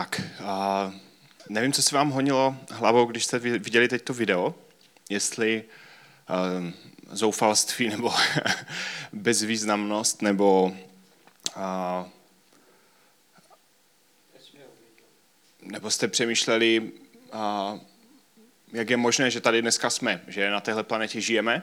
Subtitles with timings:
[0.00, 0.94] Tak, uh,
[1.48, 4.54] nevím, co se vám honilo hlavou, když jste viděli teď to video,
[5.10, 5.64] jestli
[6.30, 6.70] uh,
[7.10, 8.12] zoufalství nebo
[9.12, 10.76] bezvýznamnost nebo
[11.56, 12.08] uh,
[15.62, 16.92] nebo jste přemýšleli,
[17.34, 17.78] uh,
[18.72, 21.62] jak je možné, že tady dneska jsme, že na téhle planetě žijeme.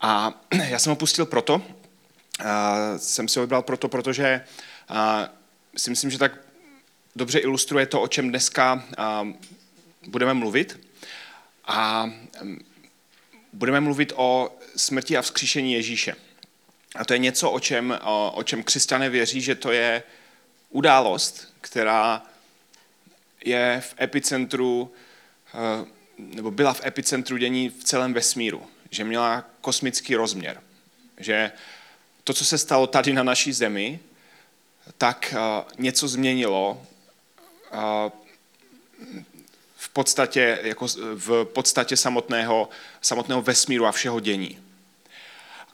[0.00, 1.64] A já jsem ho pustil proto, uh,
[2.96, 4.44] jsem si ho vybral proto, protože
[4.90, 4.96] uh,
[5.76, 6.49] si myslím, že tak
[7.16, 8.84] dobře ilustruje to, o čem dneska
[10.06, 10.86] budeme mluvit.
[11.64, 12.10] A
[13.52, 16.14] budeme mluvit o smrti a vzkříšení Ježíše.
[16.94, 17.98] A to je něco, o čem,
[18.34, 20.02] o, čem křesťané věří, že to je
[20.70, 22.22] událost, která
[23.44, 24.92] je v epicentru,
[26.18, 28.66] nebo byla v epicentru dění v celém vesmíru.
[28.90, 30.62] Že měla kosmický rozměr.
[31.18, 31.52] Že
[32.24, 34.00] to, co se stalo tady na naší zemi,
[34.98, 35.34] tak
[35.78, 36.86] něco změnilo
[39.76, 42.68] v podstatě, jako v podstatě samotného,
[43.00, 44.58] samotného vesmíru a všeho dění.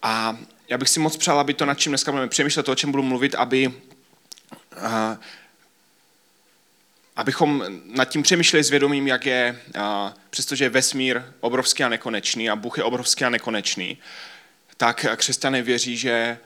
[0.03, 0.37] A
[0.69, 2.91] já bych si moc přál, aby to, nad čím dneska budeme přemýšlet, to, o čem
[2.91, 3.73] budu mluvit, aby,
[4.81, 5.19] a,
[7.17, 12.51] abychom nad tím přemýšleli s vědomím, jak je, a, přestože je vesmír obrovský a nekonečný
[12.51, 13.99] a Bůh je obrovský a nekonečný,
[14.77, 16.39] tak křesťané věří, že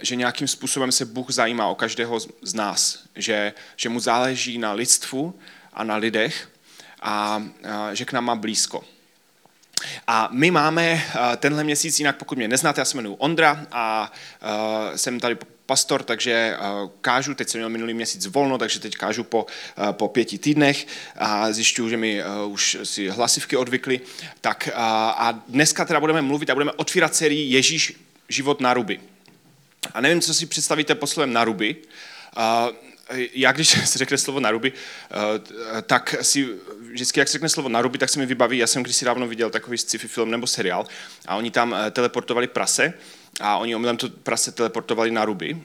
[0.00, 4.72] že nějakým způsobem se Bůh zajímá o každého z nás, že, že mu záleží na
[4.72, 5.34] lidstvu
[5.72, 6.48] a na lidech
[7.02, 8.84] a, a že k nám má blízko.
[10.06, 11.04] A my máme
[11.36, 14.12] tenhle měsíc, jinak pokud mě neznáte, já se jmenuji Ondra a
[14.96, 15.36] jsem tady
[15.66, 16.56] pastor, takže
[17.00, 19.46] kážu, teď jsem měl minulý měsíc volno, takže teď kážu po,
[19.92, 20.86] po pěti týdnech
[21.16, 24.00] a zjišťuju, že mi už si hlasivky odvykly.
[24.40, 27.92] Tak, a dneska teda budeme mluvit a budeme otvírat sérii Ježíš
[28.28, 29.00] život na ruby.
[29.94, 31.76] A nevím, co si představíte pod slovem naruby.
[33.32, 34.72] Já, když se řekne slovo naruby,
[35.86, 36.48] tak si
[36.96, 39.50] vždycky, jak se řekne slovo naruby, tak se mi vybaví, já jsem kdysi dávno viděl
[39.50, 40.86] takový sci-fi film nebo seriál
[41.26, 42.94] a oni tam eh, teleportovali prase
[43.40, 45.62] a oni omylem to prase teleportovali na ruby.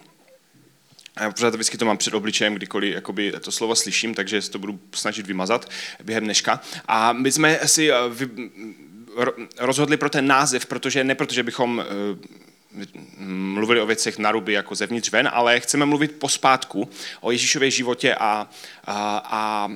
[1.16, 4.52] A já pořád vždycky to mám před obličejem, kdykoliv jakoby, to slovo slyším, takže se
[4.52, 5.70] to budu snažit vymazat
[6.04, 6.62] během dneška.
[6.88, 8.30] A my jsme si eh, vy,
[9.58, 12.42] rozhodli pro ten název, protože ne protože bychom eh,
[13.18, 16.90] mluvili o věcech na ruby jako zevnitř ven, ale chceme mluvit pospátku
[17.22, 18.50] o Ježíšově životě a,
[18.86, 19.72] a, a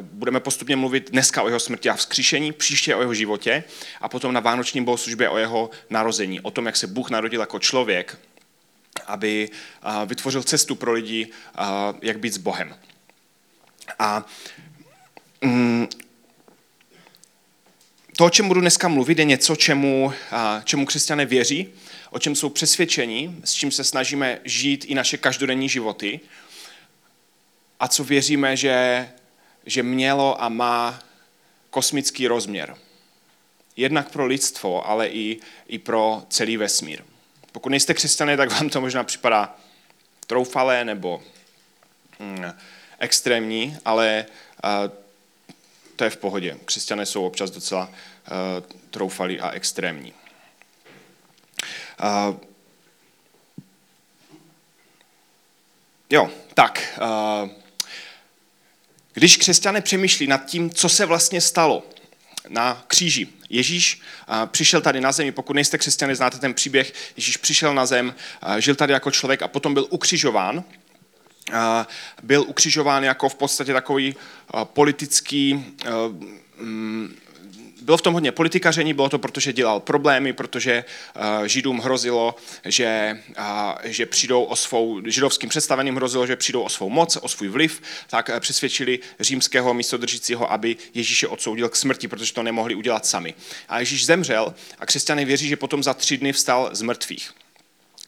[0.00, 3.64] budeme postupně mluvit dneska o jeho smrti a vzkříšení, příště o jeho životě
[4.00, 7.58] a potom na vánočním bohoslužbě o jeho narození, o tom, jak se Bůh narodil jako
[7.58, 8.18] člověk,
[9.06, 9.50] aby
[10.06, 11.28] vytvořil cestu pro lidi,
[12.02, 12.76] jak být s Bohem.
[13.98, 14.26] A
[15.40, 15.88] mm,
[18.16, 20.12] to, o čem budu dneska mluvit, je něco, čemu,
[20.64, 21.68] čemu křesťané věří,
[22.10, 26.20] o čem jsou přesvědčeni, s čím se snažíme žít i naše každodenní životy
[27.80, 29.08] a co věříme, že,
[29.66, 31.02] že mělo a má
[31.70, 32.76] kosmický rozměr.
[33.76, 37.02] Jednak pro lidstvo, ale i, i pro celý vesmír.
[37.52, 39.56] Pokud nejste křesťané, tak vám to možná připadá
[40.26, 41.22] troufalé nebo
[42.20, 42.44] hm,
[42.98, 44.26] extrémní, ale
[44.64, 44.92] uh,
[45.96, 46.58] to je v pohodě.
[46.64, 47.94] Křesťané jsou občas docela uh,
[48.90, 50.12] troufalí a extrémní.
[52.02, 52.36] Uh,
[56.10, 57.00] jo, tak.
[57.02, 57.50] Uh,
[59.12, 61.82] když křesťané přemýšlí nad tím, co se vlastně stalo
[62.48, 63.28] na kříži.
[63.48, 64.00] Ježíš
[64.46, 68.14] přišel tady na zemi, pokud nejste křesťané, znáte ten příběh, Ježíš přišel na zem,
[68.58, 70.64] žil tady jako člověk a potom byl ukřižován.
[72.22, 74.16] Byl ukřižován jako v podstatě takový
[74.64, 75.64] politický
[76.58, 77.16] mm,
[77.82, 80.84] bylo v tom hodně politikaření, bylo to, protože dělal problémy, protože
[81.16, 82.34] uh, Židům hrozilo,
[82.64, 83.44] že, uh,
[83.84, 87.82] že přijdou o svou, židovským představeným hrozilo, že přijdou o svou moc, o svůj vliv,
[88.10, 93.34] tak uh, přesvědčili římského místodržícího, aby Ježíše odsoudil k smrti, protože to nemohli udělat sami.
[93.68, 97.30] A Ježíš zemřel a křesťané věří, že potom za tři dny vstal z mrtvých.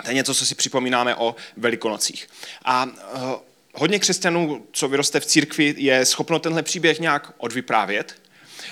[0.03, 2.29] To je něco, co si připomínáme o Velikonocích.
[2.65, 2.89] A
[3.75, 8.22] hodně křesťanů, co vyroste v církvi, je schopno tenhle příběh nějak odvyprávět,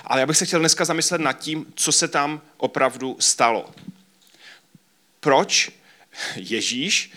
[0.04, 3.74] ale já bych se chtěl dneska zamyslet nad tím, co se tam opravdu stalo.
[5.20, 5.70] Proč
[6.36, 7.12] Ježíš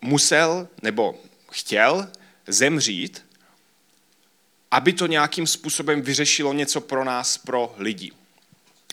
[0.00, 1.20] musel nebo
[1.50, 2.08] chtěl
[2.46, 3.24] zemřít,
[4.70, 8.12] aby to nějakým způsobem vyřešilo něco pro nás, pro lidi.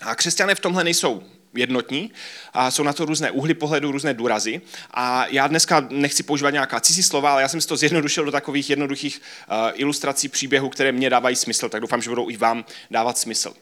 [0.02, 1.22] A křesťané v tomhle nejsou
[1.56, 2.12] jednotní
[2.52, 4.60] a jsou na to různé úhly pohledu, různé důrazy.
[4.90, 8.32] A já dneska nechci používat nějaká cizí slova, ale já jsem si to zjednodušil do
[8.32, 12.64] takových jednoduchých uh, ilustrací příběhů, které mě dávají smysl, tak doufám, že budou i vám
[12.90, 13.54] dávat smysl.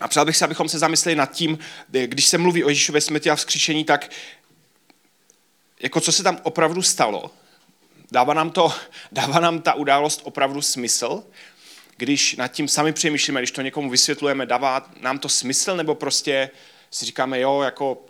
[0.00, 1.58] A přál bych se, abychom se zamysleli nad tím,
[2.06, 4.10] když se mluví o Ježíšově smrti a vzkříšení, tak
[5.80, 7.30] jako co se tam opravdu stalo,
[8.14, 8.72] Dává nám, to,
[9.12, 11.22] dává nám ta událost opravdu smysl?
[11.96, 16.50] Když nad tím sami přemýšlíme, když to někomu vysvětlujeme, dává nám to smysl, nebo prostě
[16.94, 18.04] si říkáme, jo, jako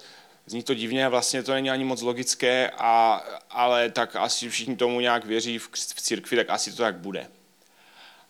[0.46, 5.00] zní to divně, vlastně to není ani moc logické, a, ale tak asi všichni tomu
[5.00, 7.26] nějak věří v, v církvi, tak asi to tak bude.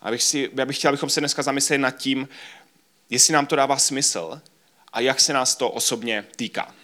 [0.00, 2.28] Abych si, já bych chtěl, abychom se dneska zamysleli nad tím,
[3.10, 4.40] jestli nám to dává smysl
[4.92, 6.74] a jak se nás to osobně týká.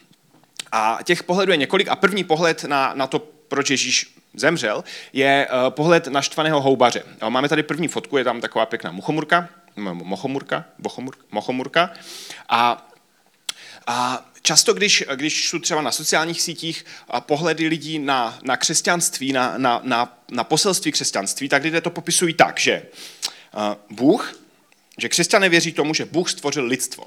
[0.73, 5.49] A těch pohledů je několik a první pohled na, na to, proč Ježíš zemřel, je
[5.51, 7.03] uh, pohled naštvaného houbaře.
[7.29, 11.91] Máme tady první fotku, je tam taková pěkná muchomurka, mochomurka, bochomurka, mochomurka
[12.49, 12.90] a,
[13.91, 16.85] a často, když, když čtu třeba na sociálních sítích
[17.21, 22.35] pohledy lidí na, na křesťanství, na, na, na, na poselství křesťanství, tak lidé to popisují
[22.35, 22.83] tak, že
[23.91, 24.41] Bůh,
[24.99, 27.05] že křesťané věří tomu, že Bůh stvořil lidstvo.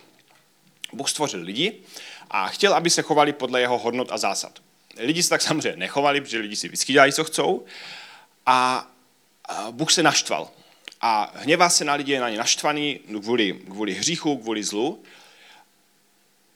[0.93, 1.73] Bůh stvořil lidi
[2.31, 4.59] a chtěl, aby se chovali podle jeho hodnot a zásad.
[4.97, 7.65] Lidi se tak samozřejmě nechovali, protože lidi si vždycky dělají, co chcou.
[8.45, 8.87] A
[9.71, 10.51] Bůh se naštval.
[11.01, 15.03] A hněvá se na lidi, je na ně naštvaný kvůli, kvůli hříchu, kvůli zlu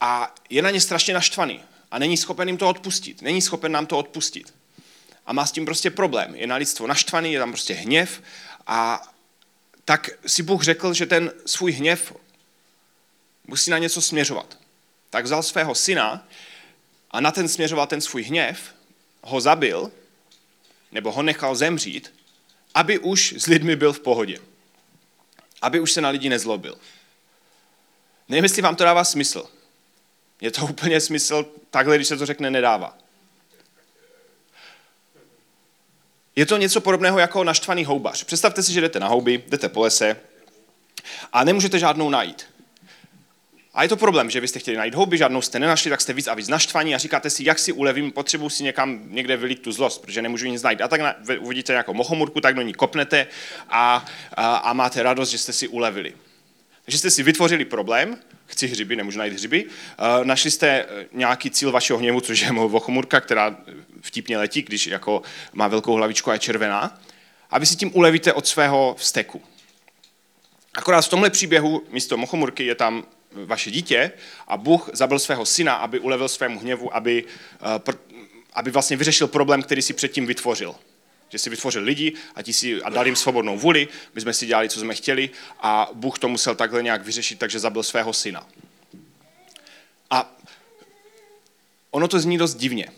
[0.02, 3.22] a je na ně strašně naštvaný a není schopen jim to odpustit.
[3.22, 4.54] Není schopen nám to odpustit.
[5.26, 6.36] A má s tím prostě problém.
[6.36, 8.22] Je na lidstvo naštvaný, je tam prostě hněv
[8.68, 9.02] a
[9.86, 12.14] tak si Bůh řekl, že ten svůj hněv
[13.48, 14.58] musí na něco směřovat.
[15.10, 16.28] Tak vzal svého syna
[17.12, 18.76] a na ten směřoval ten svůj hněv,
[19.22, 19.92] ho zabil,
[20.92, 22.14] nebo ho nechal zemřít,
[22.74, 24.40] aby už s lidmi byl v pohodě.
[25.62, 26.78] Aby už se na lidi nezlobil.
[28.30, 29.50] Nevím, jestli vám to dává smysl.
[30.42, 32.98] Je to úplně smysl, takhle, když se to řekne, nedává.
[36.36, 38.24] Je to něco podobného jako naštvaný houbař.
[38.24, 40.18] Představte si, že jdete na houby, jdete po lese
[41.34, 42.46] a nemůžete žádnou najít.
[43.74, 46.14] A je to problém, že vy jste chtěli najít houby, žádnou jste nenašli, tak jste
[46.14, 49.62] víc a víc naštvaní a říkáte si, jak si ulevím, potřebuji si někam někde vylít
[49.62, 50.82] tu zlost, protože nemůžu nic najít.
[50.82, 53.28] A tak na, uvidíte nějakou mochomurku, tak do ní kopnete
[53.70, 56.14] a, a, a máte radost, že jste si ulevili.
[56.88, 59.66] Takže jste si vytvořili problém, chci hřiby, nemůžu najít hřiby.
[59.66, 63.58] Uh, našli jste eh, nějaký cíl vašeho hněvu, což je vochomurka, která
[64.02, 65.22] vtipně letí, když jako
[65.54, 67.00] má velkou hlavičku a je červená.
[67.50, 69.42] A vy si tím ulevíte od svého vzteku.
[70.74, 74.12] Akorát v tomhle příběhu místo mochomurky je tam vaše dítě
[74.48, 77.24] a Bůh zabil svého syna, aby ulevil svému hněvu, aby,
[78.54, 80.76] aby vlastně vyřešil problém, který si předtím vytvořil.
[81.30, 84.46] Že si vytvořil lidi a, ti si, a dal jim svobodnou vůli, my jsme si
[84.46, 85.30] dělali, co jsme chtěli
[85.60, 88.48] a Bůh to musel takhle nějak vyřešit, takže zabil svého syna.
[90.10, 90.36] A
[91.92, 92.92] ono to zní dost divně,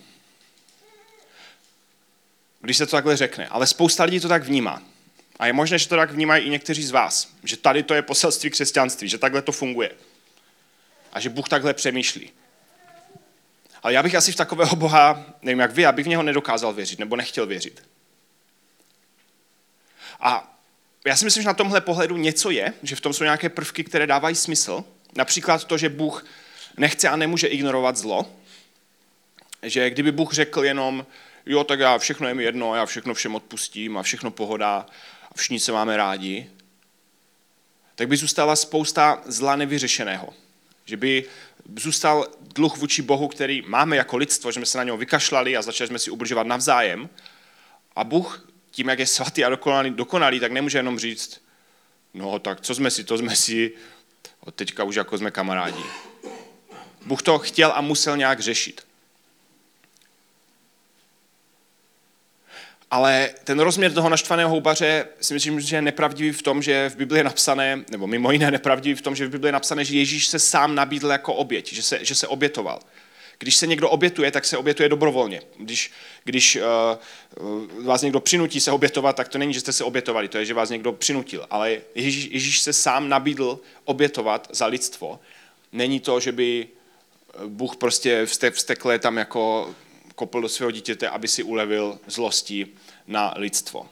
[2.61, 4.83] když se to takhle řekne, ale spousta lidí to tak vnímá.
[5.39, 8.01] A je možné, že to tak vnímají i někteří z vás, že tady to je
[8.01, 9.91] poselství křesťanství, že takhle to funguje.
[11.13, 12.31] A že Bůh takhle přemýšlí.
[13.83, 16.99] Ale já bych asi v takového Boha, nevím jak vy, abych v něho nedokázal věřit,
[16.99, 17.83] nebo nechtěl věřit.
[20.19, 20.59] A
[21.05, 23.83] já si myslím, že na tomhle pohledu něco je, že v tom jsou nějaké prvky,
[23.83, 24.83] které dávají smysl.
[25.15, 26.25] Například to, že Bůh
[26.77, 28.31] nechce a nemůže ignorovat zlo.
[29.63, 31.05] Že kdyby Bůh řekl jenom,
[31.45, 34.85] jo, tak já všechno je mi jedno, já všechno všem odpustím a všechno pohoda
[35.31, 36.49] a všichni se máme rádi,
[37.95, 40.33] tak by zůstala spousta zla nevyřešeného.
[40.85, 41.25] Že by
[41.75, 45.61] zůstal dluh vůči Bohu, který máme jako lidstvo, že jsme se na něho vykašlali a
[45.61, 47.09] začali jsme si ubližovat navzájem.
[47.95, 51.41] A Bůh tím, jak je svatý a dokonalý, dokonalý, tak nemůže jenom říct,
[52.13, 53.71] no tak co jsme si, to jsme si,
[54.39, 55.83] od teďka už jako jsme kamarádi.
[57.05, 58.89] Bůh to chtěl a musel nějak řešit.
[62.91, 66.95] Ale ten rozměr toho naštvaného houbaře si myslím, že je nepravdivý v tom, že v
[66.95, 69.97] Biblii je napsané, nebo mimo jiné nepravdivý v tom, že v Biblii je napsané, že
[69.97, 72.79] Ježíš se sám nabídl jako oběť, že se, že se obětoval.
[73.39, 75.41] Když se někdo obětuje, tak se obětuje dobrovolně.
[75.57, 75.91] Když,
[76.23, 80.37] když uh, vás někdo přinutí se obětovat, tak to není, že jste se obětovali, to
[80.37, 81.45] je, že vás někdo přinutil.
[81.49, 85.19] Ale Ježíš, Ježíš se sám nabídl obětovat za lidstvo.
[85.71, 86.67] Není to, že by
[87.47, 89.75] Bůh prostě vstekle tam jako
[90.15, 92.67] kopl do svého dítěte, aby si ulevil zlosti
[93.07, 93.89] na lidstvo.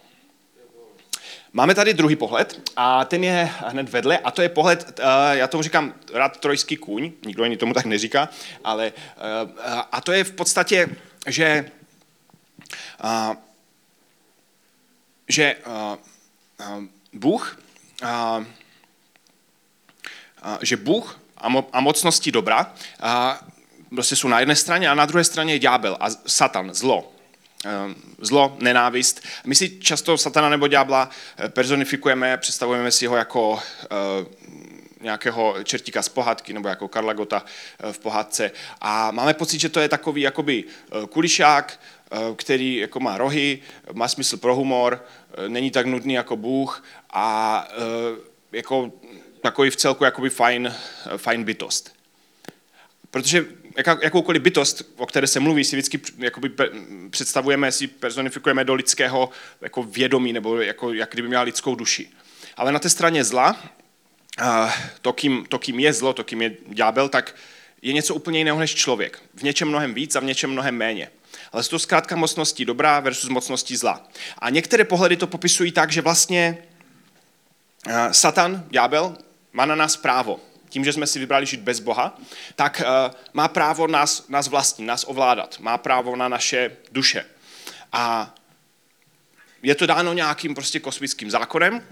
[1.57, 5.47] Máme tady druhý pohled a ten je hned vedle a to je pohled, eh, já
[5.47, 8.29] tomu říkám rád trojský kůň, nikdo ani tomu tak neříká,
[8.63, 10.89] ale eh, a to je v podstatě,
[11.27, 11.71] že
[13.03, 13.35] eh,
[15.27, 15.55] že
[17.13, 17.59] Bůh
[20.61, 21.19] že Bůh
[21.73, 22.73] a mocnosti dobra
[23.89, 27.16] prostě jsou na jedné straně a na druhé straně je ďábel a satan, zlo.
[27.65, 29.21] Ehm, zlo, nenávist.
[29.45, 33.87] My si často satana nebo ďábla eh, personifikujeme, představujeme si ho jako eh,
[35.01, 37.45] nějakého čertíka z pohádky nebo jako Karla Gota
[37.79, 40.63] eh, v pohádce a máme pocit, že to je takový jakoby
[41.09, 41.79] kulišák,
[42.35, 43.59] který jako má rohy,
[43.93, 45.05] má smysl pro humor,
[45.47, 46.83] není tak nudný jako Bůh
[47.13, 47.67] a
[48.51, 48.91] jako
[49.41, 50.75] takový v celku jakoby fajn,
[51.17, 51.95] fajn bytost.
[53.11, 53.45] Protože
[53.77, 56.51] jaká, jakoukoliv bytost, o které se mluví, si vždycky jakoby
[57.09, 59.29] představujeme, si personifikujeme do lidského
[59.61, 62.09] jako vědomí, nebo jako, jak kdyby měla lidskou duši.
[62.57, 63.63] Ale na té straně zla,
[65.01, 67.35] to kým, to, kým je zlo, to, kým je ďábel, tak
[67.81, 69.21] je něco úplně jiného než člověk.
[69.33, 71.09] V něčem mnohem víc a v něčem mnohem méně.
[71.51, 74.07] Ale jsou to zkrátka mocnosti dobrá versus mocnosti zla.
[74.39, 76.57] A některé pohledy to popisují tak, že vlastně
[78.11, 79.17] Satan, ďábel,
[79.53, 82.19] má na nás právo tím, že jsme si vybrali žít bez Boha,
[82.55, 85.59] tak uh, má právo nás, nás vlastní, nás ovládat.
[85.59, 87.25] Má právo na naše duše.
[87.91, 88.33] A
[89.63, 91.83] je to dáno nějakým prostě kosmickým zákonem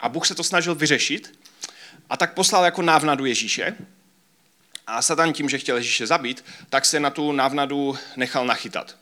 [0.00, 1.38] a Bůh se to snažil vyřešit
[2.10, 3.76] a tak poslal jako návnadu Ježíše
[4.86, 8.96] a Satan tím, že chtěl Ježíše zabít, tak se na tu návnadu nechal nachytat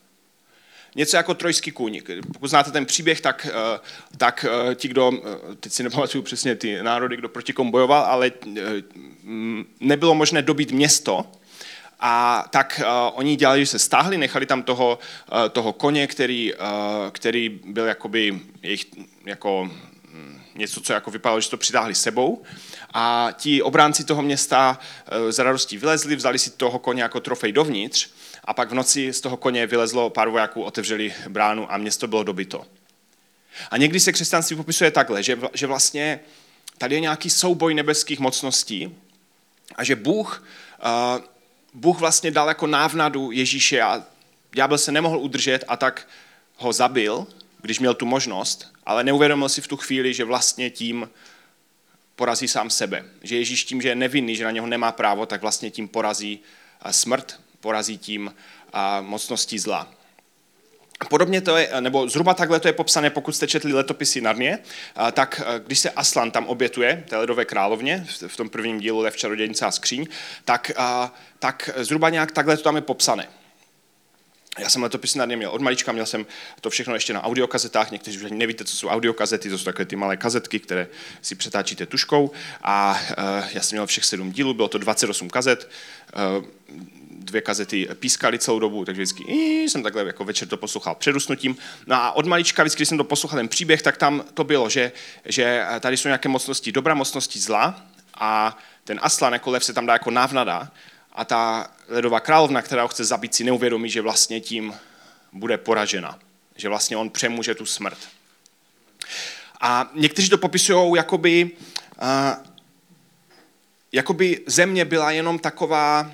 [0.94, 2.00] něco jako trojský kůň.
[2.32, 3.80] Pokud znáte ten příběh, tak, eh,
[4.16, 8.04] tak eh, ti, kdo, eh, teď si nepamatuju přesně ty národy, kdo proti komu bojoval,
[8.04, 8.32] ale
[9.80, 11.26] nebylo možné dobít město,
[12.02, 14.99] a tak uh, oni dělali, že se stáhli, nechali tam toho,
[15.32, 16.61] uh, toho koně, který, uh,
[17.12, 18.87] který byl jakoby jejich,
[19.26, 19.70] jako
[20.04, 22.42] hm, něco, co jako vypadalo, že to přitáhli sebou.
[22.94, 27.52] A ti obránci toho města uh, za radostí vylezli, vzali si toho koně jako trofej
[27.52, 28.11] dovnitř
[28.50, 32.23] a pak v noci z toho koně vylezlo pár vojáků, otevřeli bránu a město bylo
[32.23, 32.66] dobyto.
[33.71, 36.21] A někdy se křesťanství popisuje takhle, že, že vlastně
[36.78, 38.97] tady je nějaký souboj nebeských mocností
[39.75, 40.45] a že Bůh,
[41.75, 44.04] Bůh vlastně dal jako návnadu Ježíše a
[44.52, 46.09] ďábel se nemohl udržet a tak
[46.57, 47.26] ho zabil,
[47.62, 51.11] když měl tu možnost, ale neuvědomil si v tu chvíli, že vlastně tím
[52.16, 53.04] porazí sám sebe.
[53.23, 56.40] Že Ježíš tím, že je nevinný, že na něho nemá právo, tak vlastně tím porazí
[56.90, 58.34] smrt porazí tím
[59.00, 59.92] mocností zla.
[61.08, 64.58] Podobně to je, nebo zhruba takhle to je popsané, pokud jste četli letopisy Narnie,
[65.12, 69.66] tak když se Aslan tam obětuje, té ledové královně, v tom prvním dílu Lev čarodějnice
[69.66, 70.06] a skříň,
[70.44, 70.70] tak,
[71.38, 73.28] tak zhruba nějak takhle to tam je popsané.
[74.58, 76.26] Já jsem letopisy Narnie měl od malička, měl jsem
[76.60, 79.96] to všechno ještě na audiokazetách, někteří už nevíte, co jsou audiokazety, to jsou takové ty
[79.96, 80.88] malé kazetky, které
[81.22, 82.30] si přetáčíte tuškou
[82.62, 83.00] a
[83.52, 85.70] já jsem měl všech sedm dílů, bylo to 28 kazet,
[87.20, 89.24] dvě kazety pískaly celou dobu, takže vždycky
[89.68, 91.56] jsem takhle jako večer to poslouchal před usnutím.
[91.86, 94.68] No a od malička, vždycky, když jsem to poslouchal ten příběh, tak tam to bylo,
[94.68, 94.92] že,
[95.24, 97.82] že tady jsou nějaké mocnosti dobra, mocnosti zla
[98.14, 100.70] a ten Aslan jako lev se tam dá jako návnada
[101.12, 104.74] a ta ledová královna, která ho chce zabít, si neuvědomí, že vlastně tím
[105.32, 106.18] bude poražena.
[106.56, 107.98] Že vlastně on přemůže tu smrt.
[109.60, 111.50] A někteří to popisují jakoby,
[112.02, 112.46] uh,
[113.92, 116.10] jakoby země byla jenom taková,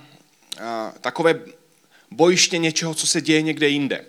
[1.01, 1.41] takové
[2.11, 4.05] bojiště něčeho, co se děje někde jinde.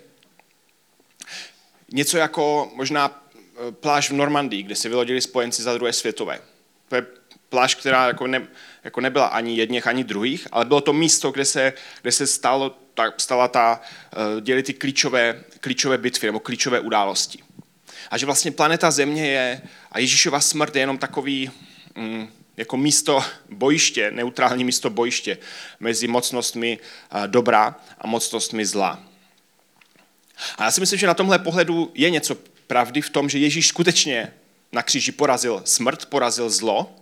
[1.92, 3.22] Něco jako možná
[3.68, 6.40] e, pláž v Normandii, kde se vylodili spojenci za druhé světové.
[6.88, 7.06] To je
[7.48, 8.46] pláž, která jako, ne,
[8.84, 12.70] jako nebyla ani jedněch, ani druhých, ale bylo to místo, kde se, kde se stalo,
[12.94, 13.80] ta, stala ta,
[14.38, 17.42] e, děli ty klíčové, klíčové bitvy nebo klíčové události.
[18.10, 19.62] A že vlastně planeta Země je,
[19.92, 21.50] a Ježíšova smrt je jenom takový,
[21.94, 22.28] mm,
[22.58, 25.38] jako místo bojiště, neutrální místo bojiště
[25.80, 26.78] mezi mocnostmi
[27.26, 29.04] dobra a mocnostmi zla.
[30.56, 32.34] A já si myslím, že na tomhle pohledu je něco
[32.66, 34.34] pravdy v tom, že Ježíš skutečně
[34.72, 36.96] na kříži porazil smrt, porazil zlo,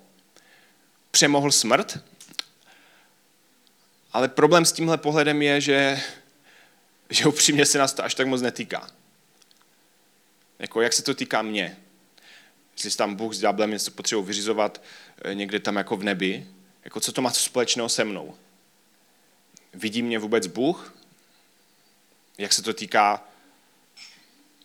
[1.10, 1.98] přemohl smrt,
[4.12, 6.00] ale problém s tímhle pohledem je, že,
[7.10, 8.90] že upřímně se nás to až tak moc netýká.
[10.58, 11.76] Jako jak se to týká mě
[12.84, 16.46] jestli tam Bůh s ďáblem něco potřebuje vyřizovat eh, někde tam jako v nebi,
[16.84, 18.34] jako co to má společného se mnou?
[19.74, 20.94] Vidí mě vůbec Bůh?
[22.38, 23.24] Jak se to týká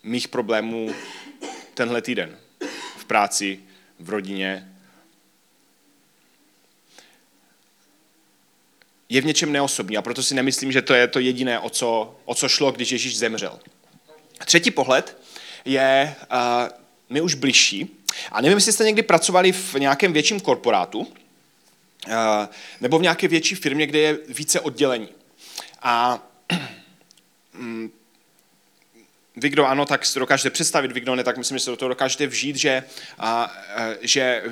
[0.03, 0.93] mých problémů
[1.73, 2.39] tenhle týden?
[2.97, 3.59] V práci,
[3.99, 4.75] v rodině?
[9.09, 12.19] Je v něčem neosobní a proto si nemyslím, že to je to jediné, o co,
[12.25, 13.59] o co šlo, když Ježíš zemřel.
[14.45, 15.17] Třetí pohled
[15.65, 16.37] je uh,
[17.09, 18.00] mi už bližší
[18.31, 21.07] a nevím, jestli jste někdy pracovali v nějakém větším korporátu,
[22.07, 22.47] eh,
[22.81, 25.09] nebo v nějaké větší firmě, kde je více oddělení.
[25.81, 26.19] A
[27.53, 27.91] mm,
[29.35, 31.77] vy, kdo ano, tak si dokážete představit, vy, kdo ne, tak myslím, že se do
[31.77, 32.83] toho dokážete vžít, že,
[33.19, 34.51] a, eh, že eh,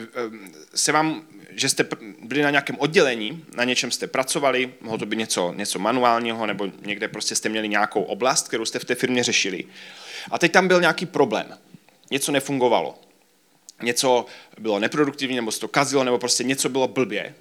[0.76, 1.86] se vám že jste
[2.22, 6.68] byli na nějakém oddělení, na něčem jste pracovali, mohlo to být něco, něco manuálního, nebo
[6.82, 9.66] někde prostě jste měli nějakou oblast, kterou jste v té firmě řešili.
[10.32, 11.58] A teď tam byl nějaký problém.
[12.12, 13.00] Něco nefungovalo
[13.82, 14.26] něco
[14.60, 17.36] bylo neproduktivní, nebo se to kazilo, nebo prostě něco bylo blbě.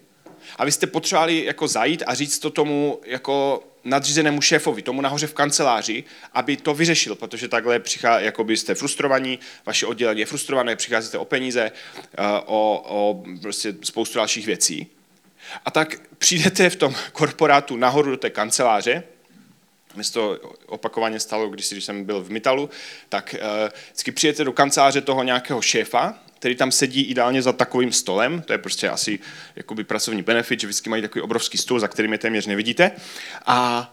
[0.57, 5.27] A vy jste potřebovali jako zajít a říct to tomu jako nadřízenému šéfovi, tomu nahoře
[5.27, 10.77] v kanceláři, aby to vyřešil, protože takhle přichází, jako byste frustrovaní, vaše oddělení je frustrované,
[10.77, 11.73] přicházíte o peníze,
[12.19, 14.87] eh, o, o prostě spoustu dalších věcí.
[15.65, 19.03] A tak přijdete v tom korporátu nahoru do té kanceláře,
[19.95, 22.71] mně se to opakovaně stalo, když, když jsem byl v Mitalu,
[23.09, 27.93] tak uh, vždycky přijete do kanceláře toho nějakého šéfa, který tam sedí ideálně za takovým
[27.93, 29.19] stolem, to je prostě asi
[29.57, 32.91] jakoby pracovní benefit, že vždycky mají takový obrovský stůl, za kterým je téměř nevidíte.
[33.47, 33.91] A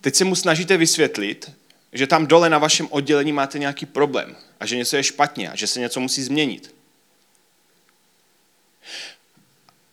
[0.00, 1.52] teď se mu snažíte vysvětlit,
[1.92, 5.56] že tam dole na vašem oddělení máte nějaký problém a že něco je špatně a
[5.56, 6.74] že se něco musí změnit.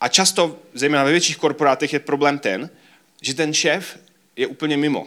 [0.00, 2.70] A často, zejména ve větších korporátech, je problém ten,
[3.22, 3.98] že ten šéf
[4.36, 5.06] je úplně mimo.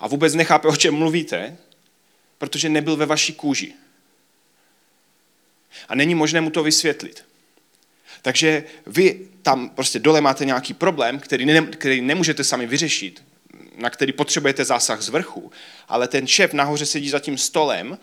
[0.00, 1.56] A vůbec nechápe, o čem mluvíte,
[2.38, 3.74] protože nebyl ve vaší kůži.
[5.88, 7.24] A není možné mu to vysvětlit.
[8.22, 13.24] Takže vy tam prostě dole máte nějaký problém, který, ne, který nemůžete sami vyřešit,
[13.76, 15.52] na který potřebujete zásah z vrchu,
[15.88, 17.98] ale ten šéf nahoře sedí za tím stolem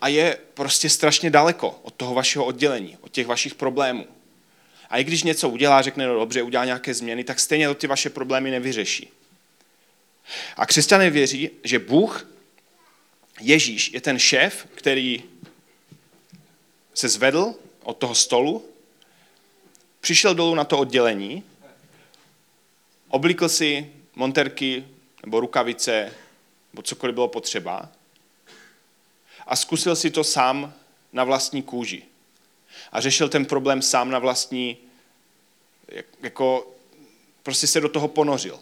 [0.00, 4.06] a je prostě strašně daleko od toho vašeho oddělení, od těch vašich problémů.
[4.90, 7.86] A i když něco udělá, řekne, no dobře, udělá nějaké změny, tak stejně to ty
[7.86, 9.10] vaše problémy nevyřeší.
[10.56, 12.28] A křesťané věří, že Bůh,
[13.40, 15.22] Ježíš, je ten šéf, který
[16.94, 18.68] se zvedl od toho stolu,
[20.00, 21.42] přišel dolů na to oddělení,
[23.08, 24.84] oblíkl si monterky
[25.24, 26.12] nebo rukavice,
[26.72, 27.92] nebo cokoliv bylo potřeba
[29.46, 30.74] a zkusil si to sám
[31.12, 32.02] na vlastní kůži.
[32.92, 34.76] A řešil ten problém sám na vlastní,
[36.22, 36.72] jako
[37.42, 38.60] prostě se do toho ponořil.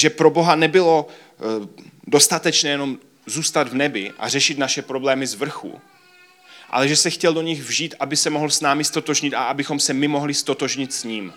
[0.00, 1.68] Že pro Boha nebylo eh,
[2.06, 5.80] dostatečné jenom zůstat v nebi a řešit naše problémy z vrchu,
[6.70, 9.80] ale že se chtěl do nich vžít, aby se mohl s námi stotožnit a abychom
[9.80, 11.32] se my mohli stotožnit s ním.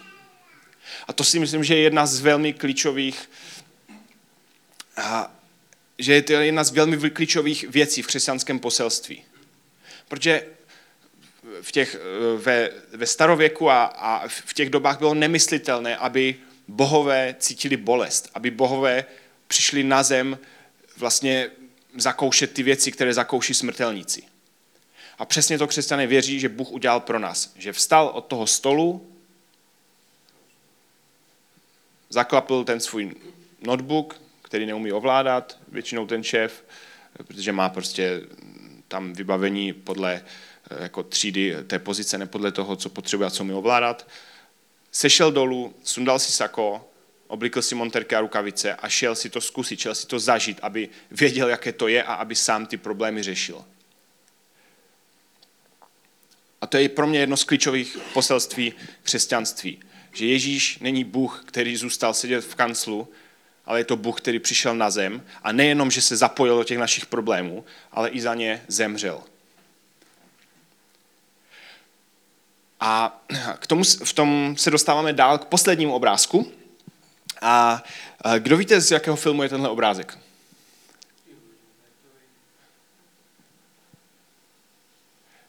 [1.08, 3.30] A to si myslím, že je jedna z velmi klíčových
[4.98, 5.36] a
[6.00, 9.24] že je to jedna z velmi klíčových věcí v křesťanském poselství.
[10.08, 10.46] Protože
[11.62, 11.98] v těch,
[12.38, 16.36] ve, ve starověku a, a v těch dobách bylo nemyslitelné, aby
[16.68, 19.06] bohové cítili bolest, aby bohové
[19.48, 20.40] přišli na zem
[20.98, 21.50] vlastně
[21.98, 24.24] zakoušet ty věci, které zakouší smrtelníci.
[25.18, 27.54] A přesně to křesťané věří, že Bůh udělal pro nás.
[27.56, 29.14] Že vstal od toho stolu,
[32.10, 33.16] zaklapl ten svůj
[33.62, 36.64] notebook, který neumí ovládat, většinou ten šéf,
[37.28, 38.22] protože má prostě
[38.88, 40.22] tam vybavení podle
[40.72, 44.08] eh, jako třídy té pozice, ne podle toho, co potřebuje a co umí ovládat.
[44.96, 46.90] Sešel dolů, sundal si sako,
[47.28, 50.90] oblikl si monterky a rukavice a šel si to zkusit, šel si to zažít, aby
[51.12, 53.66] věděl, jaké to je a aby sám ty problémy řešil.
[56.62, 59.80] A to je pro mě jedno z klíčových poselství křesťanství.
[60.14, 63.08] Že Ježíš není Bůh, který zůstal sedět v kanclu,
[63.66, 66.78] ale je to Bůh, který přišel na zem a nejenom, že se zapojil do těch
[66.78, 69.24] našich problémů, ale i za ně zemřel.
[72.86, 73.22] A
[73.60, 76.52] k tomu, v tom se dostáváme dál k poslednímu obrázku.
[77.42, 77.84] A
[78.40, 80.18] kdo víte, z jakého filmu je tenhle obrázek?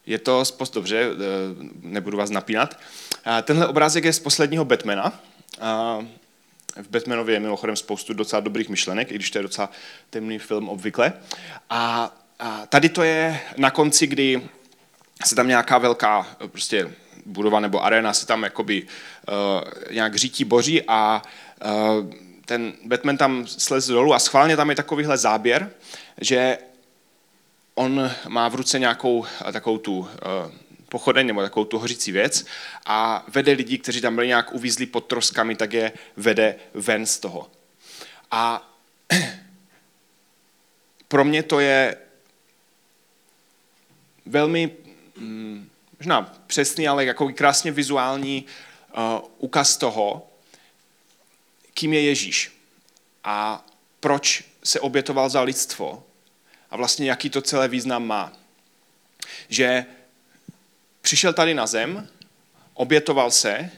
[0.06, 0.42] Je to,
[0.74, 1.14] dobře, eh,
[1.82, 2.78] nebudu vás napínat.
[3.42, 5.20] Tenhle obrázek je z posledního Batmana.
[6.82, 9.70] V Batmanově je mimochodem spoustu docela dobrých myšlenek, i když to je docela
[10.10, 11.12] temný film obvykle.
[11.70, 12.12] A,
[12.68, 14.48] tady to je na konci, kdy
[15.24, 16.94] se tam nějaká velká prostě
[17.26, 21.22] budova nebo arena se tam jakoby uh, nějak řítí boří a
[21.64, 22.10] uh,
[22.44, 25.70] ten Batman tam slez dolů a schválně tam je takovýhle záběr,
[26.20, 26.58] že
[27.74, 30.06] on má v ruce nějakou takovou tu uh,
[30.88, 32.46] pochodeň nebo takovou tu hořící věc
[32.86, 37.18] a vede lidi, kteří tam byli nějak uvízli pod troskami, tak je vede ven z
[37.18, 37.50] toho.
[38.30, 38.70] A
[41.08, 41.96] pro mě to je
[44.26, 44.70] velmi
[45.16, 45.68] mm,
[46.04, 48.44] možná přesný, ale jako krásně vizuální
[48.96, 49.02] uh,
[49.38, 50.28] ukaz toho,
[51.74, 52.52] kým je Ježíš
[53.24, 53.64] a
[54.00, 56.04] proč se obětoval za lidstvo
[56.70, 58.32] a vlastně jaký to celé význam má.
[59.48, 59.86] Že
[61.00, 62.08] přišel tady na zem,
[62.74, 63.70] obětoval se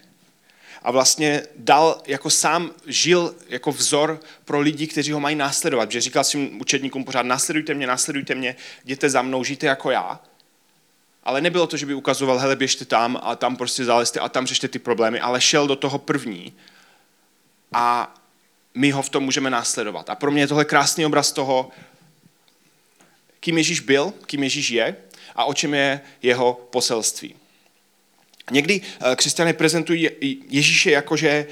[0.83, 5.93] a vlastně dal, jako sám žil jako vzor pro lidi, kteří ho mají následovat.
[5.93, 10.21] Že říkal svým učedníkům pořád, následujte mě, následujte mě, jděte za mnou, žijte jako já.
[11.27, 14.47] Ale nebylo to, že by ukazoval, hele, běžte tam a tam prostě zalezte a tam
[14.47, 16.53] řešte ty problémy, ale šel do toho první
[17.73, 18.15] a
[18.75, 20.11] my ho v tom můžeme následovat.
[20.11, 21.71] A pro mě je tohle krásný obraz toho,
[23.41, 24.97] kým Ježíš byl, kým Ježíš je
[25.37, 27.35] a o čem je jeho poselství.
[28.51, 28.81] Někdy
[29.17, 30.11] křesťané prezentují
[30.49, 31.47] Ježíše jako, že,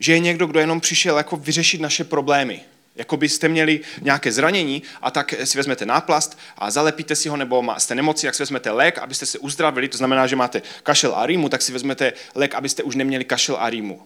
[0.00, 2.60] že je někdo, kdo jenom přišel jako vyřešit naše problémy.
[2.96, 7.74] Jako byste měli nějaké zranění a tak si vezmete náplast a zalepíte si ho, nebo
[7.78, 11.26] jste nemoci, jak si vezmete lék, abyste se uzdravili, to znamená, že máte kašel a
[11.26, 14.02] rýmu, tak si vezmete lék, abyste už neměli kašel a rýmu.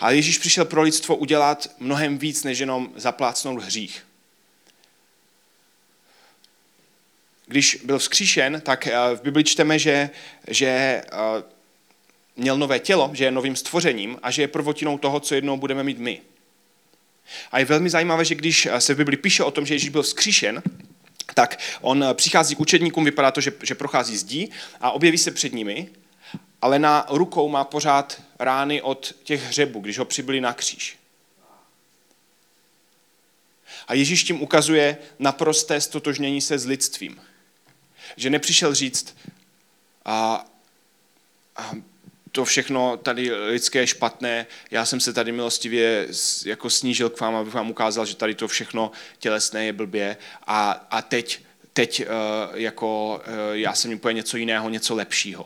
[0.00, 4.06] A Ježíš přišel pro lidstvo udělat mnohem víc, než jenom zaplácnout hřích.
[7.46, 10.10] Když byl vzkříšen, tak eh, v Bibli čteme, že,
[10.48, 11.04] že eh,
[12.36, 15.82] měl nové tělo, že je novým stvořením a že je prvotinou toho, co jednou budeme
[15.82, 16.20] mít my.
[17.52, 20.02] A je velmi zajímavé, že když se v Bibli píše o tom, že Ježíš byl
[20.02, 20.62] vzkříšen,
[21.34, 25.52] tak on přichází k učedníkům, vypadá to, že, že prochází zdí a objeví se před
[25.52, 25.88] nimi,
[26.62, 30.98] ale na rukou má pořád rány od těch hřebů, když ho přibyli na kříž.
[33.88, 37.20] A Ježíš tím ukazuje naprosté stotožnění se s lidstvím.
[38.16, 39.16] Že nepřišel říct,
[40.04, 40.44] a,
[41.56, 41.72] a
[42.34, 46.08] to všechno tady lidské špatné, já jsem se tady milostivě
[46.44, 50.16] jako snížil k vám, abych vám ukázal, že tady to všechno tělesné je blbě
[50.46, 51.40] a, a teď,
[51.72, 52.06] teď uh,
[52.54, 55.44] jako uh, já jsem úplně něco jiného, něco lepšího.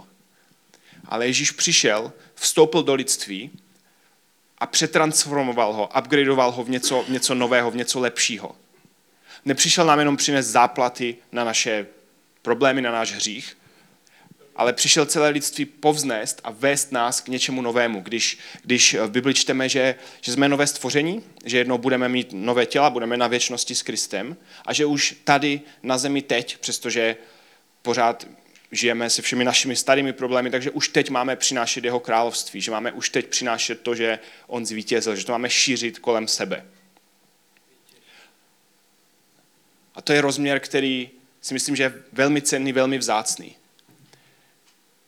[1.04, 3.50] Ale Ježíš přišel, vstoupil do lidství
[4.58, 8.56] a přetransformoval ho, upgradeoval ho v něco, v něco nového, v něco lepšího.
[9.44, 11.86] Nepřišel nám jenom přinést záplaty na naše
[12.42, 13.56] problémy, na náš hřích,
[14.58, 18.00] ale přišel celé lidství povznést a vést nás k něčemu novému.
[18.00, 22.66] Když, když v Bibli čteme, že, že jsme nové stvoření, že jednou budeme mít nové
[22.66, 27.16] těla, budeme na věčnosti s Kristem a že už tady na zemi teď, přestože
[27.82, 28.26] pořád
[28.72, 32.92] žijeme se všemi našimi starými problémy, takže už teď máme přinášet jeho království, že máme
[32.92, 36.66] už teď přinášet to, že on zvítězil, že to máme šířit kolem sebe.
[39.94, 43.57] A to je rozměr, který si myslím, že je velmi cenný, velmi vzácný.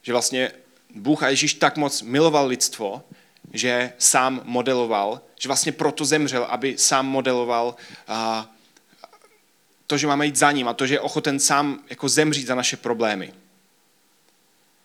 [0.03, 0.53] Že vlastně
[0.95, 3.03] Bůh a Ježíš tak moc miloval lidstvo,
[3.53, 7.75] že sám modeloval, že vlastně proto zemřel, aby sám modeloval
[8.09, 8.51] a,
[9.87, 12.55] to, že máme jít za ním a to, že je ochoten sám jako zemřít za
[12.55, 13.33] naše problémy.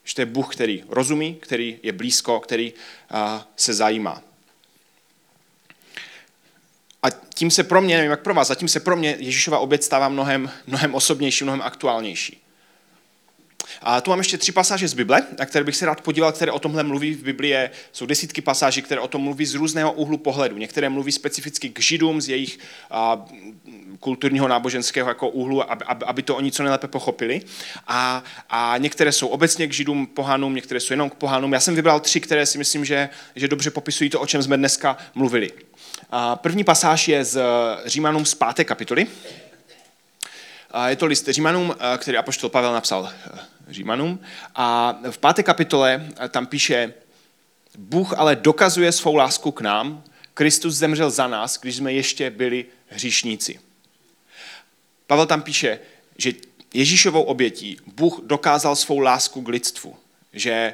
[0.04, 2.74] Že to je Bůh, který rozumí, který je blízko, který
[3.10, 4.22] a, se zajímá.
[7.04, 9.60] A tím se pro mě, nevím jak pro vás, a tím se pro mě Ježíšova
[9.60, 12.45] oběd stává mnohem, mnohem osobnější, mnohem aktuálnější.
[13.82, 16.52] A tu mám ještě tři pasáže z Bible, na které bych se rád podíval, které
[16.52, 17.14] o tomhle mluví.
[17.14, 17.56] V Biblii
[17.92, 20.58] jsou desítky pasáží, které o tom mluví z různého úhlu pohledu.
[20.58, 22.60] Některé mluví specificky k židům z jejich
[22.92, 23.26] a,
[24.00, 27.42] kulturního náboženského jako úhlu, aby, aby to oni co nejlépe pochopili.
[27.88, 31.54] A, a některé jsou obecně k židům, pohanům, některé jsou jenom k pohanům.
[31.54, 34.58] Já jsem vybral tři, které si myslím, že, že dobře popisují to, o čem jsme
[34.58, 35.52] dneska mluvili.
[36.12, 37.42] A první pasáž je z
[37.86, 39.08] Římanům z páté kapitoly.
[40.88, 43.14] Je to list Římanům, který apoštol Pavel napsal
[43.70, 44.20] Římanům.
[44.56, 46.94] A v páté kapitole tam píše,
[47.78, 52.66] Bůh ale dokazuje svou lásku k nám, Kristus zemřel za nás, když jsme ještě byli
[52.88, 53.60] hříšníci.
[55.08, 55.80] Pavel tam píše,
[56.18, 56.34] že
[56.74, 59.96] Ježíšovou obětí Bůh dokázal svou lásku k lidstvu.
[60.34, 60.74] Že,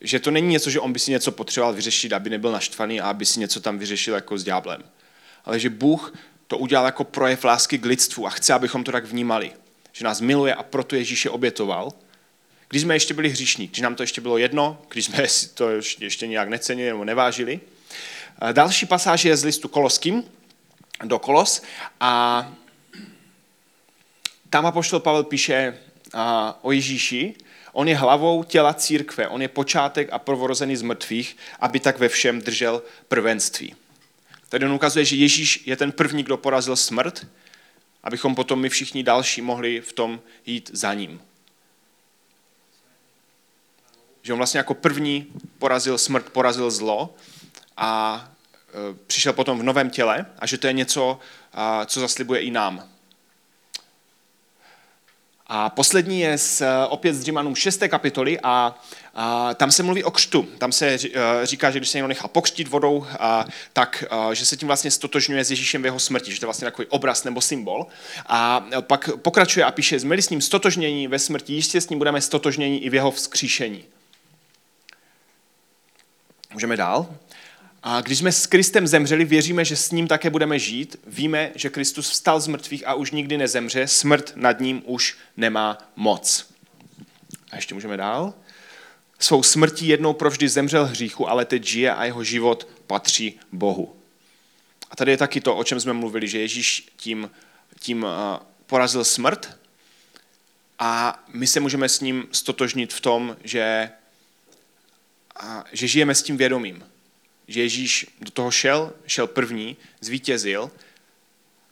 [0.00, 3.10] že to není něco, že on by si něco potřeboval vyřešit, aby nebyl naštvaný a
[3.10, 4.82] aby si něco tam vyřešil jako s ďáblem.
[5.44, 6.14] Ale že Bůh
[6.46, 9.52] to udělal jako projev lásky k lidstvu a chce, abychom to tak vnímali
[9.96, 11.92] že nás miluje a proto Ježíše obětoval.
[12.68, 15.70] Když jsme ještě byli hříšní, když nám to ještě bylo jedno, když jsme si to
[15.98, 17.60] ještě nějak necenili nebo nevážili.
[18.52, 20.24] Další pasáž je z listu Koloským
[21.04, 21.62] do Kolos
[22.00, 22.52] a
[24.50, 25.78] tam apoštol Pavel píše
[26.62, 27.34] o Ježíši,
[27.72, 32.08] On je hlavou těla církve, on je počátek a prvorozený z mrtvých, aby tak ve
[32.08, 33.74] všem držel prvenství.
[34.54, 37.26] Tady on ukazuje, že Ježíš je ten první, kdo porazil smrt,
[38.02, 41.22] abychom potom my všichni další mohli v tom jít za ním.
[44.22, 45.26] Že on vlastně jako první
[45.58, 47.14] porazil smrt, porazil zlo
[47.76, 48.24] a
[48.68, 51.18] e, přišel potom v novém těle a že to je něco,
[51.86, 52.93] co zaslibuje i nám.
[55.46, 57.82] A poslední je z, opět z Římanům 6.
[57.88, 58.78] kapitoly a,
[59.14, 60.48] a tam se mluví o křtu.
[60.58, 60.98] Tam se eh,
[61.42, 64.90] říká, že když se někdo nechal pokřtít vodou, a, tak a, že se tím vlastně
[64.90, 67.86] stotožňuje s Ježíšem v jeho smrti, že to je vlastně takový obraz nebo symbol.
[68.26, 72.20] A pak pokračuje a píše, jsme s ním stotožnění ve smrti, jistě s ním budeme
[72.20, 73.84] stotožnění i v jeho vzkříšení.
[76.52, 77.06] Můžeme dál?
[77.86, 80.96] A když jsme s Kristem zemřeli, věříme, že s ním také budeme žít.
[81.06, 83.88] Víme, že Kristus vstal z mrtvých a už nikdy nezemře.
[83.88, 86.46] Smrt nad ním už nemá moc.
[87.50, 88.34] A ještě můžeme dál.
[89.18, 93.96] Svou smrtí jednou provždy zemřel hříchu, ale teď žije a jeho život patří Bohu.
[94.90, 97.30] A tady je taky to, o čem jsme mluvili, že Ježíš tím,
[97.80, 98.06] tím
[98.66, 99.58] porazil smrt
[100.78, 103.90] a my se můžeme s ním stotožnit v tom, že,
[105.72, 106.84] že žijeme s tím vědomím.
[107.48, 110.70] Že Ježíš do toho šel, šel první, zvítězil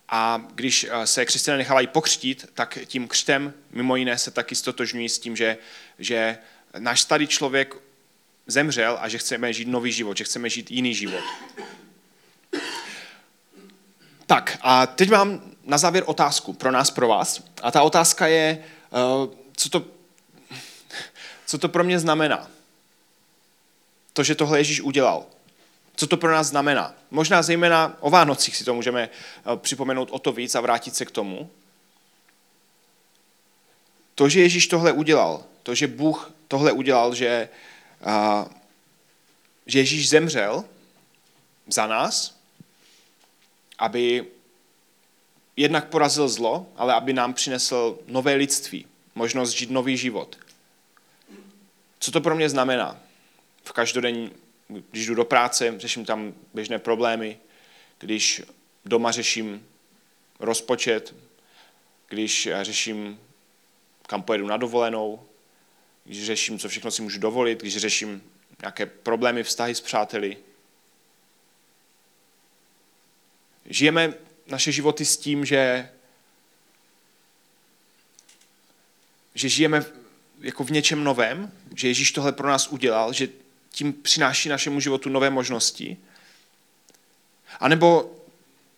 [0.08, 5.18] a když se křesťané nechávají pokřtít, tak tím křtem mimo jiné se taky stotožňují s
[5.18, 5.58] tím, že,
[5.98, 6.38] že
[6.78, 7.76] náš starý člověk
[8.46, 11.24] zemřel a že chceme žít nový život, že chceme žít jiný život.
[14.26, 17.42] Tak a teď mám na závěr otázku pro nás, pro vás.
[17.62, 19.85] A ta otázka je, eh, co to,
[21.46, 22.50] co to pro mě znamená.
[24.12, 25.26] To, že tohle Ježíš udělal.
[25.96, 26.94] Co to pro nás znamená?
[27.11, 31.05] Možná zejména o Vánocích si to můžeme eh, připomenout o to víc a vrátit se
[31.05, 31.50] k tomu.
[34.14, 37.48] To, že Ježíš tohle udělal, to, že Bůh tohle udělal, že,
[38.05, 38.46] a,
[39.66, 40.64] že Ježíš zemřel
[41.66, 42.37] za nás,
[43.78, 44.26] aby
[45.57, 50.38] jednak porazil zlo, ale aby nám přinesl nové lidství, možnost žít nový život.
[51.98, 53.00] Co to pro mě znamená?
[53.64, 54.31] V každodenní,
[54.90, 57.38] když jdu do práce, řeším tam běžné problémy,
[57.98, 58.42] když
[58.85, 59.66] doma řeším
[60.38, 61.14] rozpočet,
[62.08, 63.20] když řeším,
[64.06, 65.26] kam pojedu na dovolenou,
[66.04, 68.22] když řeším, co všechno si můžu dovolit, když řeším
[68.61, 70.37] nějaké problémy, vztahy s přáteli.
[73.66, 74.14] Žijeme
[74.46, 75.90] naše životy s tím, že,
[79.35, 79.85] že žijeme
[80.40, 83.28] jako v něčem novém, že Ježíš tohle pro nás udělal, že
[83.72, 85.96] tím přináší našemu životu nové možnosti.
[87.61, 88.11] A nebo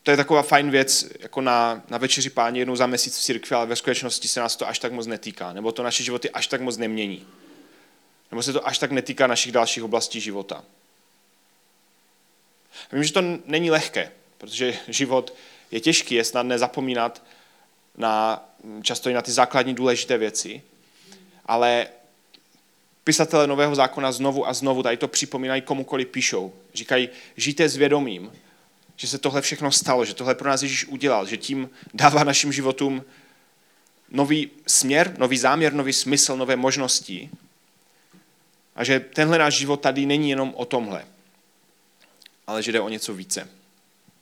[0.02, 3.57] to je taková fajn věc, jako na, na večeři páně jednou za měsíc v církvi,
[3.57, 6.46] ale ve skutečnosti se nás to až tak moc netýká, nebo to naše životy až
[6.46, 7.26] tak moc nemění.
[8.30, 10.64] Nebo se to až tak netýká našich dalších oblastí života.
[12.92, 15.35] Vím, že to není lehké, protože život
[15.70, 17.22] je těžký, je snadné zapomínat
[17.96, 18.44] na,
[18.83, 20.62] často i na ty základní důležité věci,
[21.46, 21.87] ale
[23.05, 26.53] pisatele Nového zákona znovu a znovu tady to připomínají komukoliv píšou.
[26.75, 28.33] Říkají, žijte s vědomím,
[28.97, 32.53] že se tohle všechno stalo, že tohle pro nás Ježíš udělal, že tím dává našim
[32.53, 33.05] životům
[34.11, 37.31] nový směr, nový záměr, nový smysl, nové možnosti.
[38.77, 41.05] A že tenhle náš život tady není jenom o tomhle,
[42.47, 43.49] ale že jde o něco více.